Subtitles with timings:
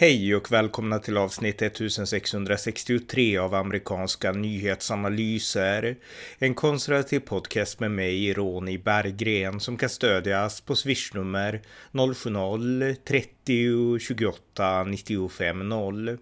[0.00, 5.96] Hej och välkomna till avsnitt 1663 av amerikanska nyhetsanalyser.
[6.38, 11.60] En konservativ podcast med mig, Ronny Berggren, som kan stödjas på swishnummer
[11.92, 16.18] 070-30 28 95 0.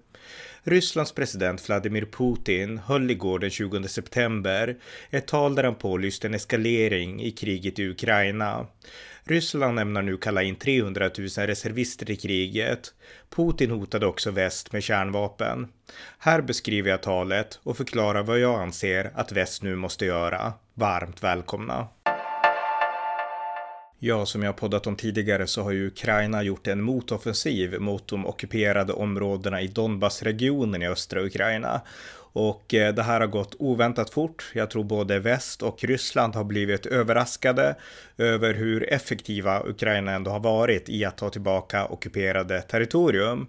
[0.63, 4.77] Rysslands president Vladimir Putin höll igår den 20 september
[5.11, 8.67] ett tal där han pålyste en eskalering i kriget i Ukraina.
[9.29, 12.95] Ryssland ämnar nu kalla in 300 000 reservister i kriget.
[13.31, 15.69] Putin hotade också väst med kärnvapen.
[16.19, 20.53] Här beskriver jag talet och förklarar vad jag anser att väst nu måste göra.
[20.75, 21.89] Varmt välkomna!
[23.99, 28.27] Ja, som jag poddat om tidigare så har ju Ukraina gjort en motoffensiv mot de
[28.27, 31.81] ockuperade områdena i Donbassregionen i östra Ukraina.
[32.39, 34.51] Och eh, det här har gått oväntat fort.
[34.55, 37.77] Jag tror både väst och Ryssland har blivit överraskade
[38.19, 43.47] över hur effektiva Ukraina ändå har varit i att ta tillbaka ockuperade territorium.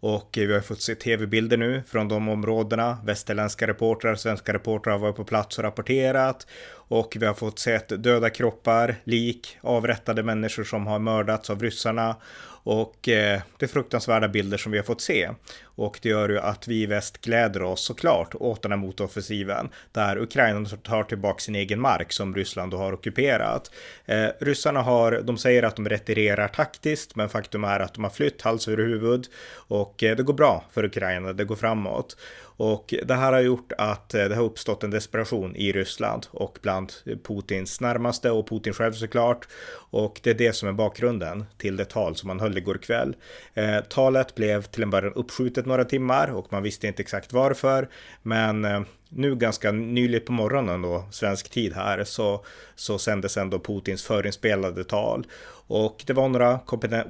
[0.00, 2.98] Och eh, vi har fått se tv-bilder nu från de områdena.
[3.04, 6.46] Västerländska reportrar, svenska reportrar har varit på plats och rapporterat.
[6.90, 12.16] Och vi har fått se döda kroppar, lik, avrättade människor som har mördats av ryssarna.
[12.62, 15.30] Och eh, det är fruktansvärda bilder som vi har fått se.
[15.62, 19.68] Och det gör ju att vi i väst gläder oss såklart åt den här motoffensiven
[19.92, 23.70] där Ukraina tar tillbaka sin egen mark som Ryssland då har ockuperat.
[24.06, 28.10] Eh, ryssarna har, de säger att de retirerar taktiskt, men faktum är att de har
[28.10, 32.16] flytt hals över huvud och eh, det går bra för Ukraina, det går framåt.
[32.62, 36.58] Och det här har gjort att eh, det har uppstått en desperation i Ryssland och
[36.62, 39.48] bland Putins närmaste och Putin själv såklart.
[39.90, 43.16] Och det är det som är bakgrunden till det tal som han höll igår kväll.
[43.54, 47.88] Eh, talet blev till en början uppskjutet några timmar och man visste inte exakt varför.
[48.22, 52.44] Men eh, nu ganska nyligt på morgonen då, svensk tid här, så,
[52.74, 55.26] så sändes ändå Putins förinspelade tal.
[55.72, 56.58] Och det var några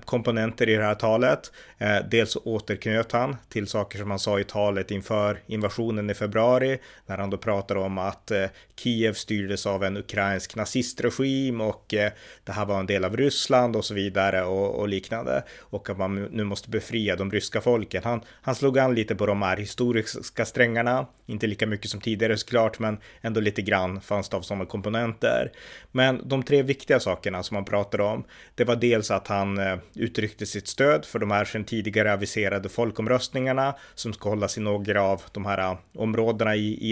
[0.05, 1.53] komponenter i det här talet.
[1.79, 6.79] Eh, dels återknöt han till saker som han sa i talet inför invasionen i februari,
[7.07, 8.45] när han då pratade om att eh,
[8.77, 12.13] Kiev styrdes av en ukrainsk nazistregim och eh,
[12.45, 15.45] det här var en del av Ryssland och så vidare och, och, liknande.
[15.61, 18.03] Och att man nu måste befria de ryska folken.
[18.05, 22.37] Han, han slog an lite på de här historiska strängarna, inte lika mycket som tidigare
[22.37, 25.53] såklart, men ändå lite grann fanns det av sådana komponenter.
[25.93, 28.25] Men de tre viktiga sakerna som han pratade om,
[28.55, 32.69] det var dels att han eh, uttryckte sitt stöd för de här sedan tidigare aviserade
[32.69, 36.91] folkomröstningarna som ska hållas i några av de här eh, områdena i, i,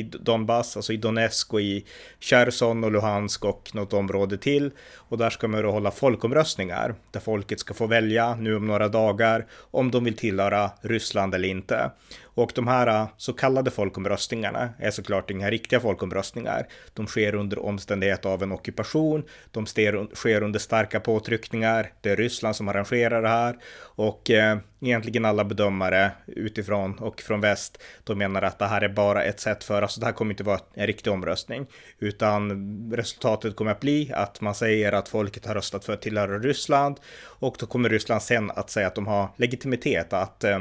[0.00, 1.84] i Donbass, alltså i Donetsk och i
[2.20, 4.70] Cherson och Luhansk och något område till.
[4.94, 8.88] Och där ska man då hålla folkomröstningar där folket ska få välja nu om några
[8.88, 11.90] dagar om de vill tillhöra Ryssland eller inte.
[12.36, 16.66] Och de här äh, så kallade folkomröstningarna är såklart inga riktiga folkomröstningar.
[16.94, 19.24] De sker under omständighet av en ockupation.
[19.50, 19.66] De
[20.14, 21.92] sker under starka påtryckningar.
[22.00, 27.40] Det är Ryssland som arrangerar det här och eh, egentligen alla bedömare utifrån och från
[27.40, 30.32] väst, de menar att det här är bara ett sätt för, alltså det här kommer
[30.32, 31.66] inte vara en riktig omröstning,
[31.98, 36.38] utan resultatet kommer att bli att man säger att folket har röstat för att tillhöra
[36.38, 40.58] Ryssland och då kommer Ryssland sen att säga att de har legitimitet att eh,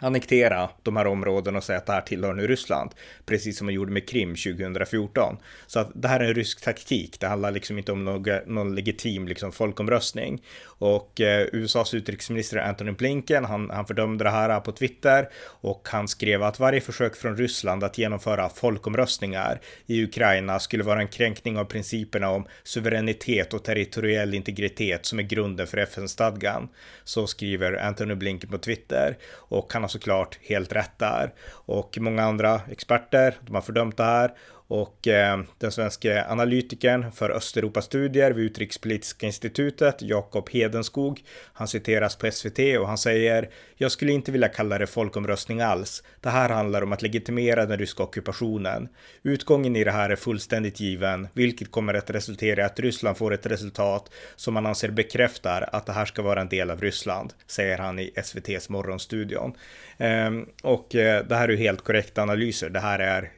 [0.00, 2.90] annektera de här områdena och säga att det här tillhör nu Ryssland,
[3.26, 5.36] precis som man gjorde med Krim 2014.
[5.66, 8.74] Så att det här är en rysk taktik, det handlar liksom inte om någon, någon
[8.74, 10.42] legitim liksom folkomröstning.
[10.64, 16.08] Och eh, USAs utrikesminister Antony Blinken, han, han fördömde det här på Twitter och han
[16.08, 21.58] skrev att varje försök från Ryssland att genomföra folkomröstningar i Ukraina skulle vara en kränkning
[21.58, 26.68] av principerna om suveränitet och territoriell integritet som är grunden för FN-stadgan.
[27.04, 31.32] Så skriver Antony Blinken på Twitter och han har såklart helt rätt där.
[31.50, 34.32] Och många andra experter, de har fördömt det här
[34.68, 42.30] och eh, den svenska analytikern för Östeuropastudier vid Utrikespolitiska institutet, Jakob Hedenskog, han citeras på
[42.30, 46.02] SVT och han säger “Jag skulle inte vilja kalla det folkomröstning alls.
[46.20, 48.88] Det här handlar om att legitimera den ryska ockupationen.
[49.22, 53.34] Utgången i det här är fullständigt given, vilket kommer att resultera i att Ryssland får
[53.34, 57.32] ett resultat som man anser bekräftar att det här ska vara en del av Ryssland”,
[57.46, 59.52] säger han i SVTs morgonstudion.
[59.98, 60.30] Eh,
[60.62, 62.70] och eh, det här är ju helt korrekta analyser.
[62.70, 63.30] Det här är,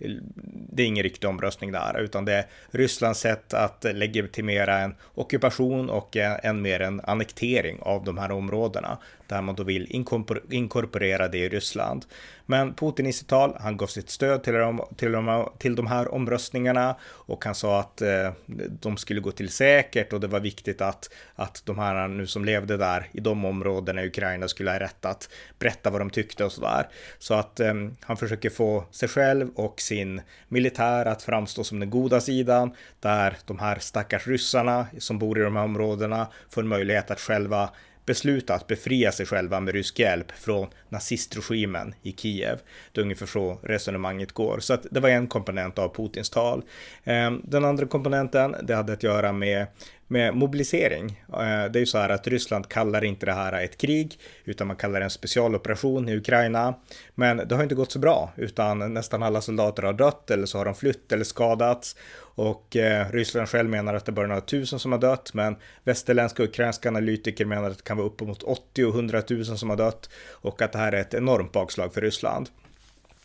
[0.73, 5.91] det är ingen riktig omröstning där, utan det är Rysslands sätt att legitimera en ockupation
[5.91, 8.99] och än mer en annektering av de här områdena
[9.29, 10.05] där man då vill
[10.51, 12.05] inkorporera det i Ryssland.
[12.47, 15.87] Men Putin i sitt tal, han gav sitt stöd till de, till de, till de
[15.87, 18.33] här omröstningarna och han sa att eh,
[18.81, 22.45] de skulle gå till säkert och det var viktigt att, att de här nu som
[22.45, 26.45] levde där i de områdena i Ukraina skulle ha rätt att berätta vad de tyckte
[26.45, 26.89] och sådär.
[27.19, 31.91] Så att eh, han försöker få sig själv och sin militär att framstå som den
[31.91, 36.69] goda sidan där de här stackars ryssarna som bor i de här områdena får en
[36.69, 37.71] möjlighet att själva
[38.07, 42.59] besluta att befria sig själva med rysk hjälp från nazistregimen i Kiev.
[42.93, 44.61] Det är ungefär så resonemanget går.
[44.61, 46.63] Så att det var en komponent av Putins tal.
[47.05, 49.67] Ehm, den andra komponenten, det hade att göra med
[50.09, 51.23] med mobilisering.
[51.41, 54.67] Ehm, det är ju så här att Ryssland kallar inte det här ett krig, utan
[54.67, 56.75] man kallar det en specialoperation i Ukraina.
[57.15, 60.59] Men det har inte gått så bra, utan nästan alla soldater har dött eller så
[60.59, 61.97] har de flytt eller skadats.
[62.37, 65.57] Och eh, Ryssland själv menar att det bara är några tusen som har dött, men
[65.85, 69.71] västerländska och ukrainska analytiker menar att det kan vara uppemot 80 och 100 000 som
[69.71, 72.49] har dött och att det här är ett enormt bakslag för Ryssland.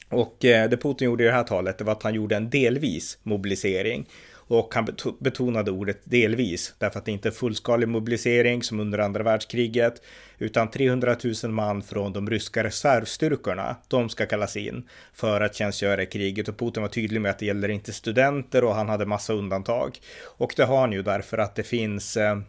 [0.09, 2.49] Och eh, det Putin gjorde i det här talet, det var att han gjorde en
[2.49, 4.07] delvis mobilisering.
[4.51, 4.88] Och han
[5.19, 10.01] betonade ordet delvis, därför att det inte är fullskalig mobilisering som under andra världskriget,
[10.38, 16.03] utan 300 000 man från de ryska reservstyrkorna, de ska kallas in för att tjänstgöra
[16.03, 16.48] i kriget.
[16.48, 20.00] Och Putin var tydlig med att det gäller inte studenter och han hade massa undantag.
[20.24, 22.39] Och det har han ju därför att det finns eh,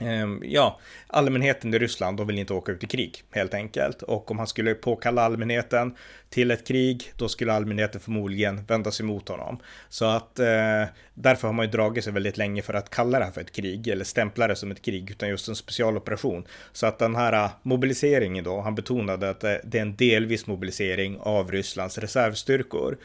[0.00, 4.02] Ehm, ja, allmänheten i Ryssland, de vill inte åka ut i krig helt enkelt.
[4.02, 5.94] Och om han skulle påkalla allmänheten
[6.30, 9.58] till ett krig, då skulle allmänheten förmodligen vända sig mot honom.
[9.88, 10.84] Så att eh,
[11.14, 13.52] därför har man ju dragit sig väldigt länge för att kalla det här för ett
[13.52, 16.44] krig eller stämpla det som ett krig, utan just en specialoperation.
[16.72, 20.46] Så att den här eh, mobiliseringen då, han betonade att eh, det är en delvis
[20.46, 22.96] mobilisering av Rysslands reservstyrkor.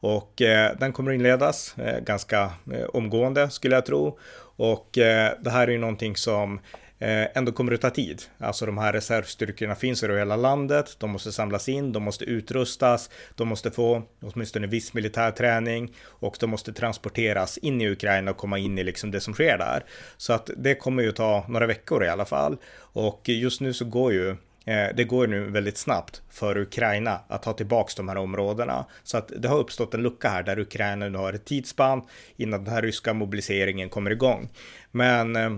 [0.00, 4.18] Och eh, den kommer inledas eh, ganska eh, omgående skulle jag tro.
[4.56, 6.60] Och eh, det här är ju någonting som
[6.98, 8.22] eh, ändå kommer att ta tid.
[8.38, 13.10] Alltså de här reservstyrkorna finns över hela landet, de måste samlas in, de måste utrustas,
[13.34, 18.36] de måste få åtminstone viss militär träning och de måste transporteras in i Ukraina och
[18.36, 19.84] komma in i liksom det som sker där.
[20.16, 22.56] Så att det kommer ju ta några veckor i alla fall.
[22.78, 24.36] Och just nu så går ju
[24.66, 28.84] Eh, det går nu väldigt snabbt för Ukraina att ta tillbaks de här områdena.
[29.02, 32.02] Så att det har uppstått en lucka här där Ukraina nu har ett tidsspann
[32.36, 34.48] innan den här ryska mobiliseringen kommer igång.
[34.90, 35.50] Men eh,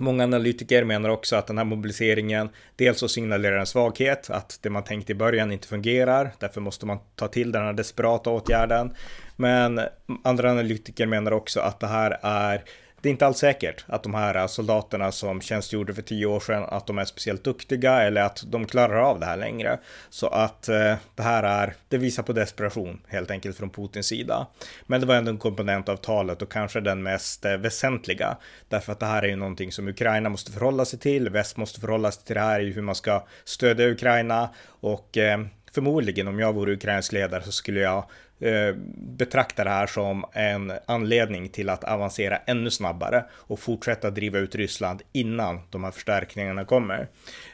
[0.00, 4.70] Många analytiker menar också att den här mobiliseringen dels så signalerar en svaghet, att det
[4.70, 8.94] man tänkte i början inte fungerar, därför måste man ta till den här desperata åtgärden.
[9.36, 9.80] Men
[10.24, 12.64] andra analytiker menar också att det här är
[13.00, 16.64] det är inte alls säkert att de här soldaterna som tjänstgjorde för tio år sedan,
[16.68, 19.78] att de är speciellt duktiga eller att de klarar av det här längre.
[20.10, 24.46] Så att eh, det här är, det visar på desperation helt enkelt från Putins sida.
[24.86, 28.36] Men det var ändå en komponent av talet och kanske den mest eh, väsentliga.
[28.68, 31.80] Därför att det här är ju någonting som Ukraina måste förhålla sig till, väst måste
[31.80, 34.48] förhålla sig till det här i hur man ska stödja Ukraina
[34.80, 35.38] och eh,
[35.72, 38.04] förmodligen om jag vore ukrainsk ledare så skulle jag
[38.40, 44.10] Eh, betraktar betrakta det här som en anledning till att avancera ännu snabbare och fortsätta
[44.10, 47.08] driva ut Ryssland innan de här förstärkningarna kommer.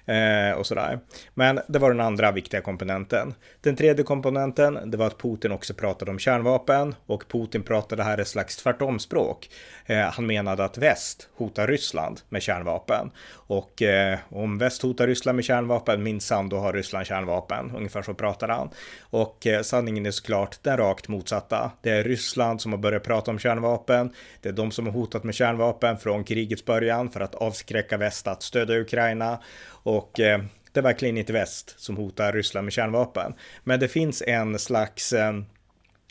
[0.06, 0.98] Eh, och sådär.
[1.34, 3.34] Men det var den andra viktiga komponenten.
[3.60, 8.18] Den tredje komponenten, det var att Putin också pratade om kärnvapen och Putin pratade här
[8.18, 9.48] ett slags tvärtomspråk.
[9.86, 13.10] Eh, han menade att väst hotar Ryssland med kärnvapen
[13.48, 17.72] och eh, om väst hotar Ryssland med kärnvapen, minsann då har Ryssland kärnvapen.
[17.76, 18.70] Ungefär så pratade han.
[19.00, 21.72] Och eh, sanningen är såklart den rakt motsatta.
[21.80, 24.12] Det är Ryssland som har börjat prata om kärnvapen.
[24.40, 28.26] Det är de som har hotat med kärnvapen från krigets början för att avskräcka väst
[28.26, 29.38] att stödja Ukraina.
[29.68, 30.42] Och eh,
[30.72, 33.34] det är verkligen inte väst som hotar Ryssland med kärnvapen.
[33.64, 35.34] Men det finns en slags eh,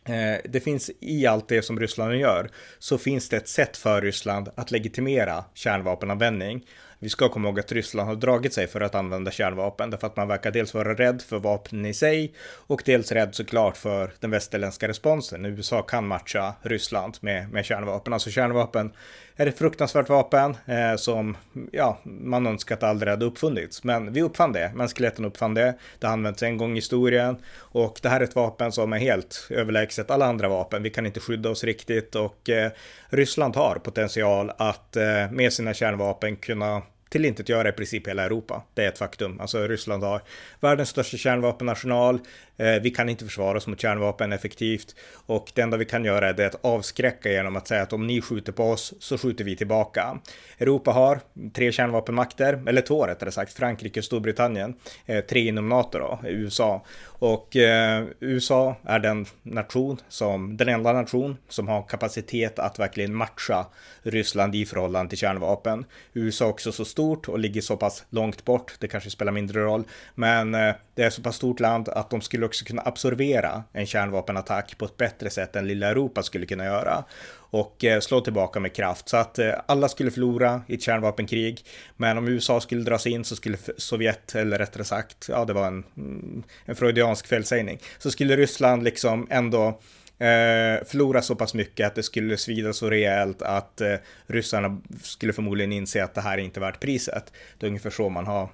[0.06, 2.50] eh det finns i allt det som Ryssland gör
[2.80, 6.66] så finns det ett sätt för Ryssland att legitimera kärnvapenanvändning.
[7.04, 10.16] Vi ska komma ihåg att Ryssland har dragit sig för att använda kärnvapen därför att
[10.16, 14.32] man verkar dels vara rädd för vapnen i sig och dels rädd såklart för den
[14.32, 15.46] västerländska responsen.
[15.46, 18.14] USA kan matcha Ryssland med, med kärnvapen.
[18.14, 18.94] Alltså kärnvapen
[19.36, 21.38] är ett fruktansvärt vapen eh, som
[21.72, 23.84] ja, man önskar att aldrig hade uppfunnits.
[23.84, 25.74] Men vi uppfann det, mänskligheten uppfann det.
[26.00, 28.98] Det har använts en gång i historien och det här är ett vapen som är
[28.98, 30.84] helt överlägset alla andra vapen.
[30.84, 32.72] Vi kan inte skydda oss riktigt och eh,
[33.10, 36.82] Ryssland har potential att eh, med sina kärnvapen kunna
[37.14, 38.64] tillintetgöra i princip hela Europa.
[38.74, 39.40] Det är ett faktum.
[39.40, 40.22] Alltså Ryssland har
[40.60, 42.20] världens största kärnvapennational.
[42.58, 46.30] Eh, vi kan inte försvara oss mot kärnvapen effektivt och det enda vi kan göra
[46.30, 49.56] är att avskräcka genom att säga att om ni skjuter på oss så skjuter vi
[49.56, 50.20] tillbaka.
[50.58, 51.20] Europa har
[51.54, 56.86] tre kärnvapenmakter, eller två rättare sagt, Frankrike och Storbritannien, eh, tre inom NATO då, USA.
[57.06, 63.16] Och eh, USA är den nation som, den enda nation som har kapacitet att verkligen
[63.16, 63.66] matcha
[64.04, 65.86] Ryssland i förhållande till kärnvapen.
[66.14, 69.62] USA är också så stort och ligger så pass långt bort, det kanske spelar mindre
[69.62, 69.84] roll,
[70.16, 73.86] men eh, det är så pass stort land att de skulle också kunna absorbera en
[73.86, 77.04] kärnvapenattack på ett bättre sätt än lilla Europa skulle kunna göra
[77.52, 79.10] och eh, slå tillbaka med kraft.
[79.10, 81.66] Så att eh, alla skulle förlora i ett kärnvapenkrig.
[81.98, 85.68] Men om USA skulle dras in så skulle Sovjet, eller rättare sagt, ja det var
[85.68, 89.80] en, mm, en freudiansk felsägning, så skulle Ryssland liksom ändå
[90.20, 93.96] eh, förlora så pass mycket att det skulle svida så rejält att eh,
[94.28, 97.34] ryssarna skulle förmodligen inse att det här är inte värt priset.
[97.58, 98.50] Det är ungefär så man har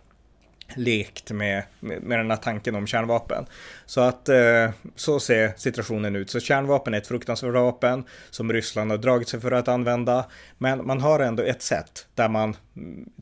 [0.75, 3.45] lekt med, med, med den här tanken om kärnvapen.
[3.85, 6.29] Så att eh, så ser situationen ut.
[6.29, 10.25] Så kärnvapen är ett fruktansvärt vapen som Ryssland har dragit sig för att använda.
[10.57, 12.55] Men man har ändå ett sätt där man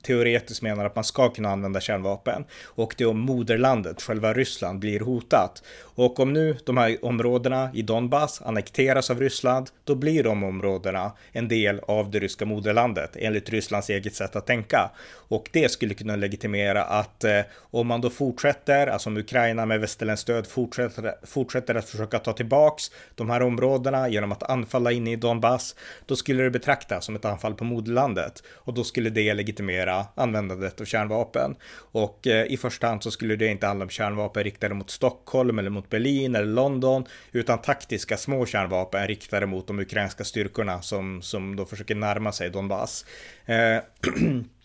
[0.01, 2.45] teoretiskt menar att man ska kunna använda kärnvapen.
[2.65, 5.63] Och det är om moderlandet, själva Ryssland, blir hotat.
[5.79, 11.11] Och om nu de här områdena i Donbass annekteras av Ryssland, då blir de områdena
[11.31, 14.91] en del av det ryska moderlandet, enligt Rysslands eget sätt att tänka.
[15.09, 19.79] Och det skulle kunna legitimera att eh, om man då fortsätter, alltså om Ukraina med
[19.79, 25.07] västerländskt stöd fortsätter, fortsätter att försöka ta tillbaks de här områdena genom att anfalla in
[25.07, 29.33] i Donbass, då skulle det betraktas som ett anfall på moderlandet och då skulle det
[29.48, 31.56] legitimera användandet av kärnvapen.
[31.92, 35.60] Och eh, i första hand så skulle det inte handla om kärnvapen riktade mot Stockholm
[35.60, 41.22] eller mot Berlin eller London, utan taktiska små kärnvapen riktade mot de ukrainska styrkorna som,
[41.22, 43.06] som då försöker närma sig Donbass.
[43.46, 43.77] Eh,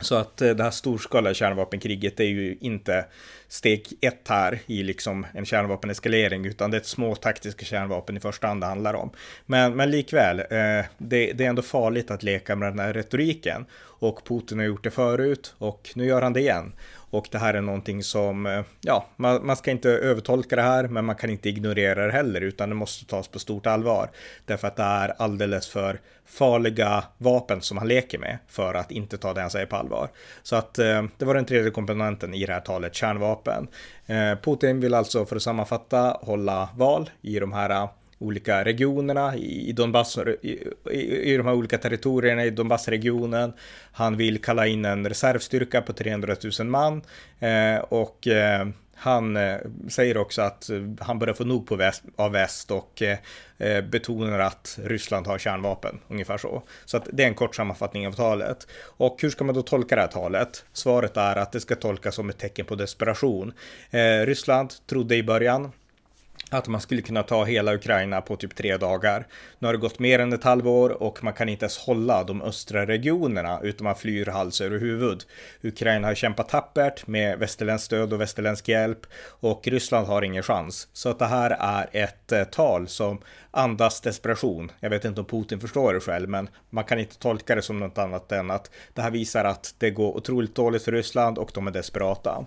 [0.00, 3.04] Så att eh, det här storskaliga kärnvapenkriget är ju inte
[3.48, 8.20] steg ett här i liksom en kärnvapeneskalering, utan det är ett små taktiska kärnvapen i
[8.20, 9.10] första hand det handlar om.
[9.46, 13.66] Men, men likväl, eh, det, det är ändå farligt att leka med den här retoriken
[14.00, 16.72] och Putin har gjort det förut och nu gör han det igen.
[17.10, 20.88] Och det här är någonting som, eh, ja, man, man, ska inte övertolka det här,
[20.88, 24.10] men man kan inte ignorera det heller, utan det måste tas på stort allvar.
[24.46, 29.18] Därför att det är alldeles för farliga vapen som han leker med för att inte
[29.18, 30.08] ta det han säger på allvar.
[30.42, 33.68] Så att eh, det var den tredje komponenten i det här talet, kärnvapen.
[34.06, 37.90] Eh, Putin vill alltså, för att sammanfatta, hålla val i de här eh,
[38.20, 40.48] olika regionerna i Donbass, i,
[40.90, 43.52] i, i de här olika territorierna i Donbassregionen.
[43.92, 47.02] Han vill kalla in en reservstyrka på 300 000 man
[47.38, 48.66] eh, och eh,
[49.02, 49.58] han eh,
[49.88, 53.18] säger också att eh, han börjar få nog på väst, av väst och eh,
[53.58, 56.62] eh, betonar att Ryssland har kärnvapen, ungefär så.
[56.84, 58.66] Så att det är en kort sammanfattning av talet.
[58.82, 60.64] Och hur ska man då tolka det här talet?
[60.72, 63.52] Svaret är att det ska tolkas som ett tecken på desperation.
[63.90, 65.72] Eh, Ryssland trodde i början
[66.50, 69.26] att man skulle kunna ta hela Ukraina på typ tre dagar.
[69.58, 72.42] Nu har det gått mer än ett halvår och man kan inte ens hålla de
[72.42, 75.24] östra regionerna utan man flyr hals över huvud.
[75.62, 79.06] Ukraina har kämpat tappert med västerländskt stöd och västerländsk hjälp
[79.40, 80.88] och Ryssland har ingen chans.
[80.92, 84.72] Så att det här är ett eh, tal som andas desperation.
[84.80, 87.78] Jag vet inte om Putin förstår det själv, men man kan inte tolka det som
[87.78, 91.50] något annat än att det här visar att det går otroligt dåligt för Ryssland och
[91.54, 92.46] de är desperata.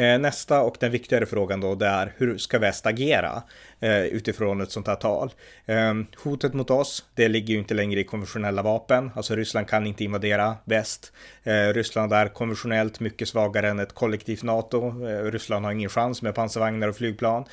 [0.00, 3.42] Eh, nästa och den viktigare frågan då, det är hur ska väst agera
[3.80, 5.30] eh, utifrån ett sånt här tal?
[5.66, 9.86] Ehm, hotet mot oss, det ligger ju inte längre i konventionella vapen, alltså Ryssland kan
[9.86, 11.12] inte invadera väst.
[11.42, 14.90] Eh, Ryssland är konventionellt mycket svagare än ett kollektivt NATO.
[15.30, 17.44] Ryssland har ingen chans med pansarvagnar och flygplan.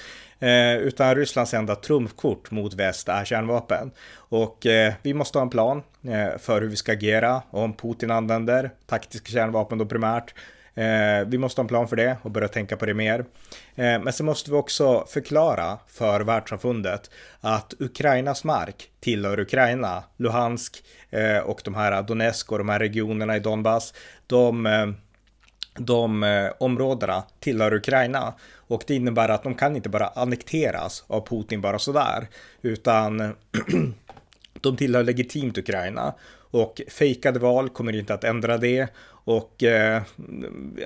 [0.81, 3.91] utan Rysslands enda trumfkort mot väst är kärnvapen.
[4.15, 4.57] Och
[5.01, 5.83] vi måste ha en plan
[6.39, 10.33] för hur vi ska agera om Putin använder taktiska kärnvapen då primärt
[10.77, 13.19] Eh, vi måste ha en plan för det och börja tänka på det mer.
[13.75, 17.09] Eh, men så måste vi också förklara för världssamfundet
[17.41, 20.03] att Ukrainas mark tillhör Ukraina.
[20.17, 23.93] Luhansk eh, och de här Donetsk och de här regionerna i Donbass,
[24.27, 24.87] de, eh,
[25.77, 28.33] de eh, områdena tillhör Ukraina.
[28.55, 32.27] Och det innebär att de kan inte bara annekteras av Putin bara sådär,
[32.61, 33.35] utan
[34.61, 36.13] de tillhör legitimt Ukraina.
[36.51, 38.87] Och fejkade val kommer inte att ändra det
[39.27, 40.01] och eh,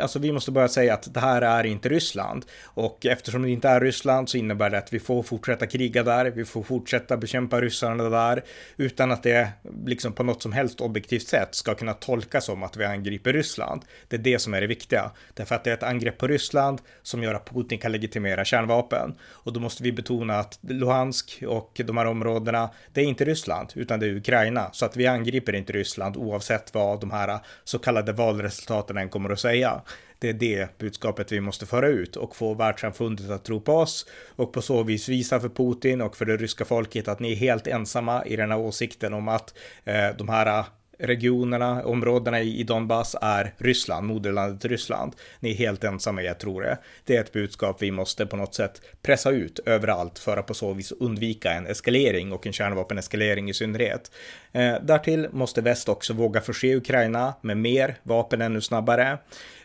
[0.02, 2.46] alltså vi måste börja säga att det här är inte Ryssland.
[2.64, 6.32] Och eftersom det inte är Ryssland så innebär det att vi får fortsätta kriga där,
[6.32, 8.44] vi får fortsätta bekämpa ryssarna där,
[8.78, 9.50] utan att det
[9.86, 13.82] liksom på något som helst objektivt sätt ska kunna tolkas som att vi angriper Ryssland.
[14.08, 15.12] Det är det som är det viktiga.
[15.34, 19.16] Därför att det är ett angrepp på Ryssland som gör att Putin kan legitimera kärnvapen.
[19.24, 23.72] Och då måste vi betona att Luhansk och de här områdena, det är inte Ryssland,
[23.76, 24.70] utan det är Ukraina.
[24.72, 29.30] Så att vi angriper inte Ryssland oavsett vad de här så kallade valresultaten än kommer
[29.30, 29.82] att säga.
[30.20, 34.06] Det är det budskapet vi måste föra ut och få världssamfundet att tro på oss
[34.36, 37.36] och på så vis visa för Putin och för det ryska folket att ni är
[37.36, 39.54] helt ensamma i den här åsikten om att
[39.86, 40.66] eh, de här eh,
[41.02, 45.16] regionerna, områdena i Donbass är Ryssland, moderlandet Ryssland.
[45.40, 46.78] Ni är helt ensamma, jag tror det.
[47.06, 50.54] Det är ett budskap vi måste på något sätt pressa ut överallt för att på
[50.54, 54.12] så vis undvika en eskalering och en kärnvapeneskalering i synnerhet.
[54.54, 59.18] Eh, därtill måste väst också våga förse Ukraina med mer vapen ännu snabbare.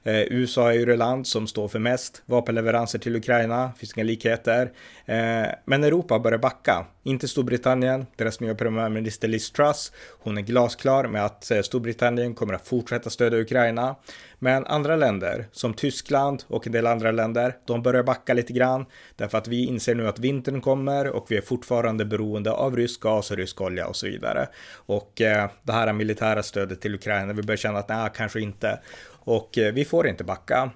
[0.06, 4.04] Eh, USA är ju det land som står för mest vapenleveranser till Ukraina, finns inga
[4.04, 4.72] likheter.
[5.06, 11.04] Eh, men Europa börjar backa, inte Storbritannien, deras nya premiärminister Liz Truss, hon är glasklar
[11.06, 13.96] med att eh, Storbritannien kommer att fortsätta stödja Ukraina.
[14.38, 18.86] Men andra länder, som Tyskland och en del andra länder, de börjar backa lite grann
[19.16, 23.00] därför att vi inser nu att vintern kommer och vi är fortfarande beroende av rysk
[23.00, 24.48] gas och rysk olja och så vidare.
[24.76, 28.80] Och eh, det här militära stödet till Ukraina, vi börjar känna att nej, kanske inte.
[29.08, 30.70] Och eh, vi får inte backa.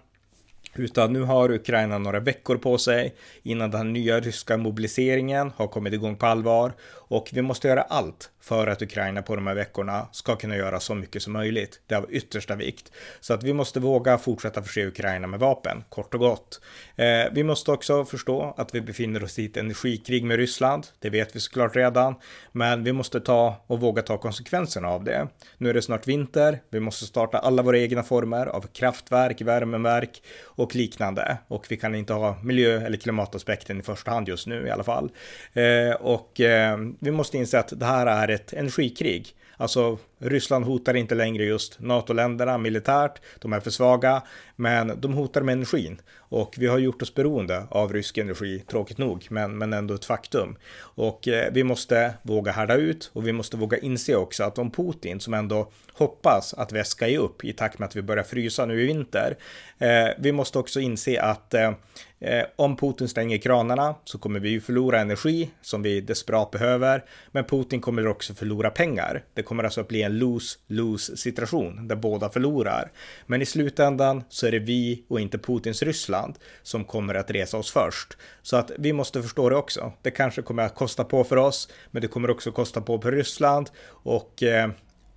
[0.74, 5.92] Utan nu har Ukraina några veckor på sig innan den nya ryska mobiliseringen har kommit
[5.92, 6.72] igång på allvar
[7.10, 10.80] och vi måste göra allt för att Ukraina på de här veckorna ska kunna göra
[10.80, 11.80] så mycket som möjligt.
[11.86, 12.92] Det är av yttersta vikt.
[13.20, 16.60] Så att vi måste våga fortsätta förse Ukraina med vapen, kort och gott.
[16.96, 20.86] Eh, vi måste också förstå att vi befinner oss i ett energikrig med Ryssland.
[20.98, 22.14] Det vet vi såklart redan,
[22.52, 25.28] men vi måste ta och våga ta konsekvenserna av det.
[25.58, 26.62] Nu är det snart vinter.
[26.70, 31.38] Vi måste starta alla våra egna former av kraftverk, värmeverk och liknande.
[31.48, 34.84] Och vi kan inte ha miljö eller klimataspekten i första hand just nu i alla
[34.84, 35.10] fall.
[35.52, 39.34] Eh, och eh, vi måste inse att det här är ett energikrig.
[39.56, 44.22] Alltså Ryssland hotar inte längre just NATO-länderna militärt, de är för svaga,
[44.56, 46.00] men de hotar med energin.
[46.30, 50.04] Och vi har gjort oss beroende av rysk energi, tråkigt nog, men, men ändå ett
[50.04, 50.56] faktum.
[50.80, 54.70] Och eh, vi måste våga härda ut och vi måste våga inse också att om
[54.70, 58.66] Putin, som ändå hoppas att väska är upp i takt med att vi börjar frysa
[58.66, 59.36] nu i vinter,
[59.78, 61.72] eh, vi måste också inse att eh,
[62.20, 67.04] eh, om Putin stänger kranarna så kommer vi ju förlora energi som vi desperat behöver.
[67.30, 69.24] Men Putin kommer också förlora pengar.
[69.34, 72.90] Det kommer alltså att bli en lose-lose situation där båda förlorar.
[73.26, 76.19] Men i slutändan så är det vi och inte Putins Ryssland
[76.62, 78.16] som kommer att resa oss först.
[78.42, 79.92] Så att vi måste förstå det också.
[80.02, 83.12] Det kanske kommer att kosta på för oss, men det kommer också kosta på för
[83.12, 83.70] Ryssland
[84.02, 84.70] och eh,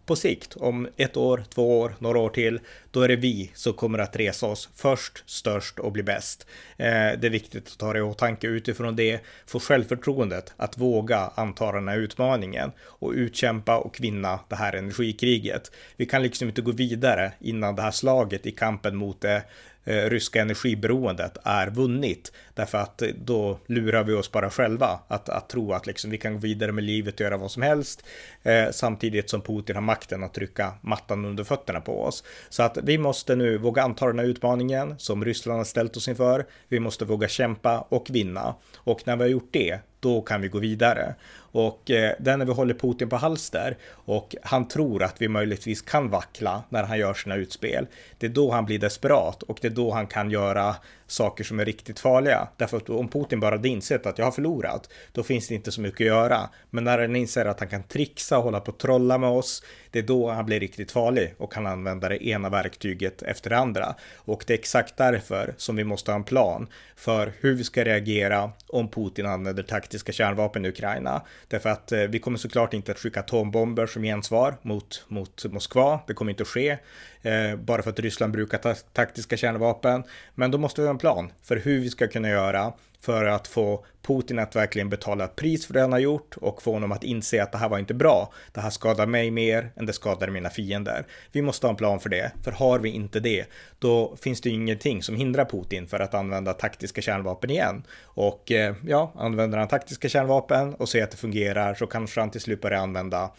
[0.05, 2.59] på sikt, om ett år, två år, några år till,
[2.91, 6.47] då är det vi som kommer att resa oss först, störst och bli bäst.
[6.77, 11.31] Eh, det är viktigt att ta det i åtanke utifrån det, få självförtroendet att våga
[11.35, 15.71] anta den här utmaningen och utkämpa och vinna det här energikriget.
[15.95, 19.41] Vi kan liksom inte gå vidare innan det här slaget i kampen mot det eh,
[19.85, 22.31] Eh, ryska energiberoendet är vunnit.
[22.55, 26.33] Därför att då lurar vi oss bara själva att, att tro att liksom vi kan
[26.33, 28.03] gå vidare med livet och göra vad som helst.
[28.43, 32.23] Eh, samtidigt som Putin har makten att trycka mattan under fötterna på oss.
[32.49, 36.07] Så att vi måste nu våga anta den här utmaningen som Ryssland har ställt oss
[36.07, 36.45] inför.
[36.67, 38.55] Vi måste våga kämpa och vinna.
[38.75, 41.15] Och när vi har gjort det, då kan vi gå vidare.
[41.35, 45.81] Och eh, är när vi håller Putin på halster och han tror att vi möjligtvis
[45.81, 47.87] kan vackla när han gör sina utspel.
[48.17, 50.75] Det är då han blir desperat och det är då han kan göra
[51.07, 52.47] saker som är riktigt farliga.
[52.57, 55.71] Därför att om Putin bara hade insett att jag har förlorat, då finns det inte
[55.71, 56.49] så mycket att göra.
[56.69, 59.63] Men när han inser att han kan trixa och hålla på och trolla med oss,
[59.91, 63.57] det är då han blir riktigt farlig och kan använda det ena verktyget efter det
[63.57, 63.95] andra.
[64.15, 67.83] Och det är exakt därför som vi måste ha en plan för hur vi ska
[67.83, 71.21] reagera om Putin använder taktiska kärnvapen i Ukraina.
[71.47, 75.99] Därför att eh, vi kommer såklart inte att skicka atombomber som gensvar mot, mot Moskva.
[76.07, 76.77] Det kommer inte att ske.
[77.23, 80.03] Eh, bara för att Ryssland brukar ta taktiska kärnvapen.
[80.35, 83.47] Men då måste vi ha en plan för hur vi ska kunna göra för att
[83.47, 86.91] få Putin att verkligen betala ett pris för det han har gjort och få honom
[86.91, 88.33] att inse att det här var inte bra.
[88.51, 91.05] Det här skadar mig mer än det skadar mina fiender.
[91.31, 93.45] Vi måste ha en plan för det, för har vi inte det,
[93.79, 97.83] då finns det ingenting som hindrar Putin för att använda taktiska kärnvapen igen.
[98.03, 102.31] Och eh, ja, använder han taktiska kärnvapen och ser att det fungerar så kanske han
[102.31, 103.31] till slut börjar använda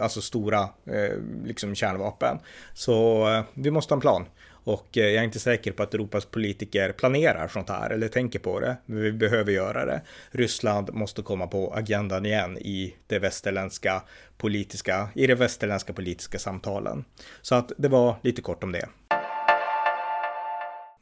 [0.00, 2.38] alltså stora eh, liksom kärnvapen.
[2.74, 4.26] Så eh, vi måste ha en plan.
[4.70, 8.38] Och eh, jag är inte säker på att Europas politiker planerar sånt här eller tänker
[8.38, 8.76] på det.
[8.86, 10.00] Men vi behöver göra det.
[10.30, 14.02] Ryssland måste komma på agendan igen i det västerländska
[14.36, 17.04] politiska, i de västerländska politiska samtalen.
[17.42, 18.88] Så att det var lite kort om det.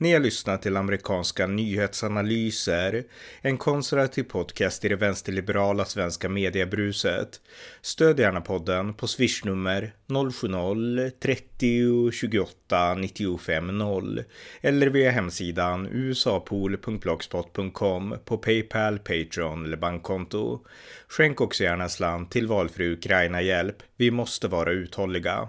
[0.00, 3.04] Ni har lyssnat till amerikanska nyhetsanalyser,
[3.40, 7.40] en konservativ podcast i det vänsterliberala svenska mediebruset.
[7.80, 14.24] Stöd gärna podden på swishnummer 070-30 28 95 0
[14.61, 20.64] eller via hemsidan usapool.blogspot.com på Paypal, Patreon eller bankkonto.
[21.08, 23.76] Skänk också gärna slant till valfri Ukraina-hjälp.
[23.96, 25.48] Vi måste vara uthålliga.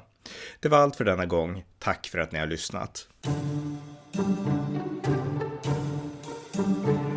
[0.60, 1.64] Det var allt för denna gång.
[1.80, 3.08] Tack för att ni har lyssnat.
[4.14, 4.48] thank
[6.88, 7.09] you